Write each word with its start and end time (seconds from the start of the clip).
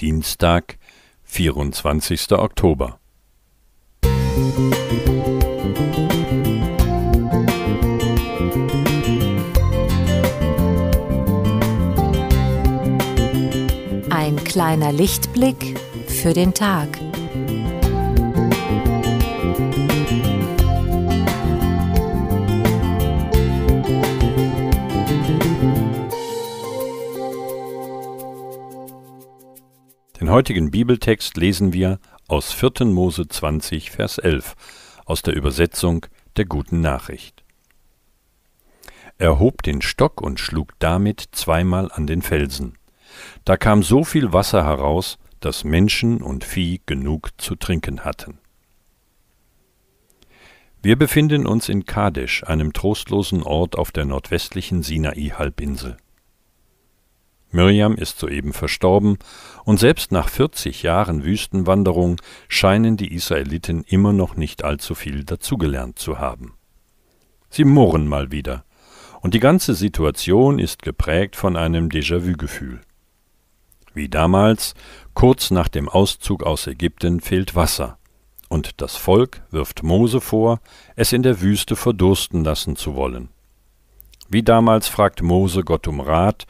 Dienstag, 0.00 0.78
24. 1.24 2.30
Oktober. 2.32 3.00
Ein 14.10 14.36
kleiner 14.44 14.92
Lichtblick 14.92 15.78
für 16.06 16.32
den 16.32 16.54
Tag. 16.54 16.98
Den 30.20 30.30
heutigen 30.30 30.72
Bibeltext 30.72 31.36
lesen 31.36 31.72
wir 31.72 32.00
aus 32.26 32.52
4. 32.52 32.86
Mose 32.86 33.28
20, 33.28 33.92
Vers 33.92 34.18
11 34.18 34.56
aus 35.04 35.22
der 35.22 35.36
Übersetzung 35.36 36.06
der 36.36 36.44
guten 36.44 36.80
Nachricht. 36.80 37.44
Er 39.16 39.38
hob 39.38 39.62
den 39.62 39.80
Stock 39.80 40.20
und 40.20 40.40
schlug 40.40 40.72
damit 40.80 41.28
zweimal 41.30 41.92
an 41.92 42.08
den 42.08 42.22
Felsen. 42.22 42.76
Da 43.44 43.56
kam 43.56 43.84
so 43.84 44.02
viel 44.02 44.32
Wasser 44.32 44.64
heraus, 44.64 45.18
dass 45.38 45.62
Menschen 45.62 46.20
und 46.20 46.42
Vieh 46.42 46.80
genug 46.84 47.30
zu 47.38 47.54
trinken 47.54 48.04
hatten. 48.04 48.38
Wir 50.82 50.96
befinden 50.96 51.46
uns 51.46 51.68
in 51.68 51.84
Kadesh, 51.84 52.42
einem 52.42 52.72
trostlosen 52.72 53.44
Ort 53.44 53.78
auf 53.78 53.92
der 53.92 54.04
nordwestlichen 54.04 54.82
Sinai-Halbinsel. 54.82 55.96
Mirjam 57.50 57.94
ist 57.94 58.18
soeben 58.18 58.52
verstorben, 58.52 59.18
und 59.64 59.78
selbst 59.78 60.12
nach 60.12 60.28
40 60.28 60.82
Jahren 60.82 61.24
Wüstenwanderung 61.24 62.20
scheinen 62.48 62.96
die 62.96 63.14
Israeliten 63.14 63.84
immer 63.84 64.12
noch 64.12 64.36
nicht 64.36 64.64
allzu 64.64 64.94
viel 64.94 65.24
dazugelernt 65.24 65.98
zu 65.98 66.18
haben. 66.18 66.54
Sie 67.50 67.64
murren 67.64 68.06
mal 68.06 68.30
wieder, 68.30 68.64
und 69.20 69.34
die 69.34 69.40
ganze 69.40 69.74
Situation 69.74 70.58
ist 70.58 70.82
geprägt 70.82 71.36
von 71.36 71.56
einem 71.56 71.88
Déjà-vu-Gefühl. 71.88 72.80
Wie 73.94 74.08
damals, 74.08 74.74
kurz 75.14 75.50
nach 75.50 75.68
dem 75.68 75.88
Auszug 75.88 76.42
aus 76.42 76.66
Ägypten 76.66 77.20
fehlt 77.20 77.56
Wasser, 77.56 77.98
und 78.48 78.80
das 78.80 78.96
Volk 78.96 79.42
wirft 79.50 79.82
Mose 79.82 80.20
vor, 80.20 80.60
es 80.96 81.12
in 81.12 81.22
der 81.22 81.40
Wüste 81.40 81.76
verdursten 81.76 82.44
lassen 82.44 82.76
zu 82.76 82.94
wollen. 82.94 83.28
Wie 84.28 84.42
damals 84.42 84.88
fragt 84.88 85.22
Mose 85.22 85.62
Gott 85.64 85.88
um 85.88 86.00
Rat, 86.00 86.46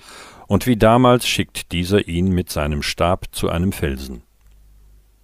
und 0.49 0.67
wie 0.67 0.77
damals 0.77 1.29
schickt 1.29 1.71
dieser 1.73 2.09
ihn 2.09 2.31
mit 2.31 2.51
seinem 2.51 2.83
Stab 2.83 3.27
zu 3.33 3.51
einem 3.51 3.71
Felsen. 3.71 4.23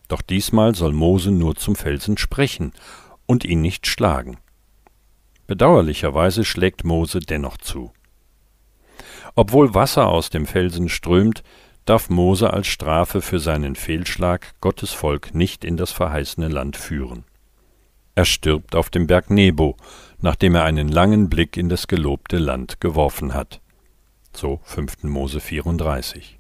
Doch 0.07 0.23
diesmal 0.23 0.75
soll 0.75 0.93
Mose 0.93 1.33
nur 1.33 1.57
zum 1.57 1.75
Felsen 1.75 2.19
sprechen 2.19 2.73
und 3.27 3.45
ihn 3.45 3.63
nicht 3.63 3.87
schlagen. 3.87 4.37
Bedauerlicherweise 5.47 6.45
schlägt 6.45 6.85
Mose 6.85 7.21
dennoch 7.21 7.57
zu. 7.57 7.91
Obwohl 9.35 9.75
Wasser 9.75 10.09
aus 10.09 10.29
dem 10.29 10.47
Felsen 10.47 10.91
strömt, 10.91 11.43
darf 11.87 12.11
Mose 12.11 12.53
als 12.53 12.67
Strafe 12.67 13.23
für 13.23 13.41
seinen 13.41 13.77
Fehlschlag 13.77 14.55
Gottes 14.61 14.93
Volk 14.93 15.35
nicht 15.35 15.65
in 15.65 15.77
das 15.79 15.91
verheißene 15.91 16.49
Land 16.49 16.77
führen. 16.77 17.25
Er 18.15 18.27
stirbt 18.27 18.77
auf 18.77 18.91
dem 18.91 19.07
Berg 19.07 19.31
Nebo, 19.31 19.77
nachdem 20.21 20.55
er 20.55 20.65
einen 20.65 20.89
langen 20.89 21.31
Blick 21.31 21.57
in 21.57 21.69
das 21.69 21.89
gelobte 21.89 22.39
Land 22.39 22.81
geworfen 22.81 23.35
hat 23.35 23.61
so 24.37 24.61
5. 24.65 25.05
Mose 25.05 25.41
34. 25.41 26.39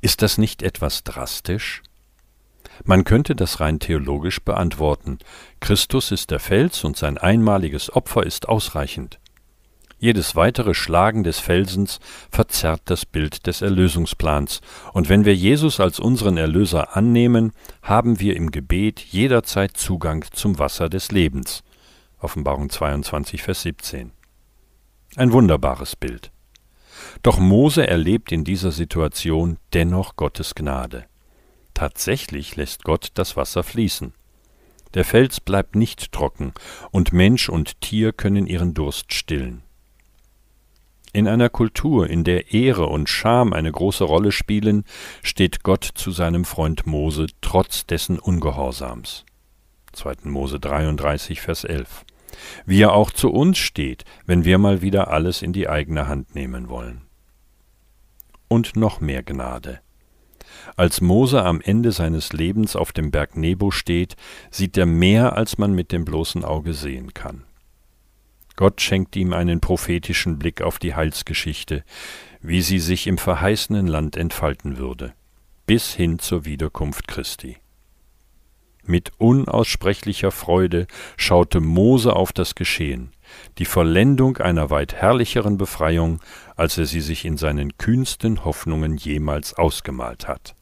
Ist 0.00 0.22
das 0.22 0.38
nicht 0.38 0.62
etwas 0.62 1.04
drastisch? 1.04 1.82
Man 2.84 3.04
könnte 3.04 3.34
das 3.34 3.60
rein 3.60 3.78
theologisch 3.78 4.40
beantworten. 4.40 5.18
Christus 5.60 6.10
ist 6.10 6.30
der 6.30 6.40
Fels 6.40 6.84
und 6.84 6.96
sein 6.96 7.18
einmaliges 7.18 7.94
Opfer 7.94 8.24
ist 8.24 8.48
ausreichend. 8.48 9.18
Jedes 9.98 10.34
weitere 10.34 10.74
Schlagen 10.74 11.22
des 11.22 11.38
Felsens 11.38 12.00
verzerrt 12.28 12.82
das 12.86 13.06
Bild 13.06 13.46
des 13.46 13.62
Erlösungsplans, 13.62 14.60
und 14.92 15.08
wenn 15.08 15.24
wir 15.24 15.36
Jesus 15.36 15.78
als 15.78 16.00
unseren 16.00 16.38
Erlöser 16.38 16.96
annehmen, 16.96 17.52
haben 17.82 18.18
wir 18.18 18.34
im 18.34 18.50
Gebet 18.50 18.98
jederzeit 18.98 19.76
Zugang 19.76 20.24
zum 20.32 20.58
Wasser 20.58 20.88
des 20.88 21.12
Lebens. 21.12 21.62
Offenbarung 22.18 22.68
22, 22.68 23.42
Vers 23.42 23.62
17. 23.62 24.10
Ein 25.14 25.30
wunderbares 25.30 25.94
Bild. 25.94 26.32
Doch 27.22 27.38
Mose 27.38 27.86
erlebt 27.86 28.32
in 28.32 28.44
dieser 28.44 28.72
Situation 28.72 29.58
dennoch 29.72 30.16
Gottes 30.16 30.54
Gnade. 30.54 31.04
Tatsächlich 31.74 32.56
lässt 32.56 32.84
Gott 32.84 33.10
das 33.14 33.36
Wasser 33.36 33.62
fließen. 33.62 34.12
Der 34.94 35.04
Fels 35.04 35.40
bleibt 35.40 35.74
nicht 35.74 36.12
trocken, 36.12 36.52
und 36.90 37.12
Mensch 37.12 37.48
und 37.48 37.80
Tier 37.80 38.12
können 38.12 38.46
ihren 38.46 38.74
Durst 38.74 39.14
stillen. 39.14 39.62
In 41.14 41.28
einer 41.28 41.50
Kultur, 41.50 42.08
in 42.08 42.24
der 42.24 42.54
Ehre 42.54 42.86
und 42.86 43.08
Scham 43.08 43.52
eine 43.52 43.70
große 43.70 44.04
Rolle 44.04 44.32
spielen, 44.32 44.84
steht 45.22 45.62
Gott 45.62 45.84
zu 45.84 46.10
seinem 46.10 46.44
Freund 46.44 46.86
Mose 46.86 47.26
trotz 47.42 47.86
dessen 47.86 48.18
Ungehorsams. 48.18 49.24
2. 49.92 50.14
Mose 50.24 50.58
33, 50.58 51.42
Vers 51.42 51.64
11 51.64 52.06
wie 52.66 52.82
er 52.82 52.92
auch 52.92 53.10
zu 53.10 53.30
uns 53.30 53.58
steht, 53.58 54.04
wenn 54.26 54.44
wir 54.44 54.58
mal 54.58 54.82
wieder 54.82 55.08
alles 55.08 55.42
in 55.42 55.52
die 55.52 55.68
eigene 55.68 56.08
Hand 56.08 56.34
nehmen 56.34 56.68
wollen. 56.68 57.02
Und 58.48 58.76
noch 58.76 59.00
mehr 59.00 59.22
Gnade. 59.22 59.80
Als 60.76 61.00
Mose 61.00 61.42
am 61.42 61.60
Ende 61.60 61.92
seines 61.92 62.32
Lebens 62.32 62.76
auf 62.76 62.92
dem 62.92 63.10
Berg 63.10 63.36
Nebo 63.36 63.70
steht, 63.70 64.16
sieht 64.50 64.76
er 64.76 64.86
mehr, 64.86 65.36
als 65.36 65.58
man 65.58 65.74
mit 65.74 65.92
dem 65.92 66.04
bloßen 66.04 66.44
Auge 66.44 66.74
sehen 66.74 67.14
kann. 67.14 67.44
Gott 68.56 68.80
schenkt 68.80 69.16
ihm 69.16 69.32
einen 69.32 69.60
prophetischen 69.60 70.38
Blick 70.38 70.62
auf 70.62 70.78
die 70.78 70.94
Heilsgeschichte, 70.94 71.84
wie 72.40 72.60
sie 72.60 72.78
sich 72.78 73.06
im 73.06 73.18
verheißenen 73.18 73.86
Land 73.86 74.16
entfalten 74.16 74.76
würde, 74.76 75.14
bis 75.66 75.94
hin 75.94 76.18
zur 76.18 76.44
Wiederkunft 76.44 77.08
Christi. 77.08 77.61
Mit 78.84 79.12
unaussprechlicher 79.18 80.32
Freude 80.32 80.86
schaute 81.16 81.60
Mose 81.60 82.16
auf 82.16 82.32
das 82.32 82.54
Geschehen, 82.54 83.12
die 83.58 83.64
Vollendung 83.64 84.38
einer 84.38 84.70
weit 84.70 84.94
herrlicheren 84.94 85.56
Befreiung, 85.56 86.20
als 86.56 86.78
er 86.78 86.86
sie 86.86 87.00
sich 87.00 87.24
in 87.24 87.36
seinen 87.36 87.78
kühnsten 87.78 88.44
Hoffnungen 88.44 88.96
jemals 88.96 89.54
ausgemalt 89.54 90.26
hat. 90.26 90.56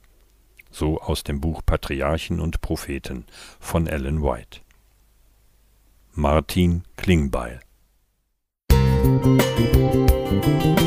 So 0.71 1.01
aus 1.01 1.25
dem 1.25 1.41
Buch 1.41 1.63
Patriarchen 1.65 2.41
und 2.41 2.61
Propheten 2.61 3.25
von 3.59 3.87
Ellen 3.87 4.23
White. 4.23 4.61
Martin 6.13 6.85
Klingbeil 6.97 7.61
Musik 9.03 10.80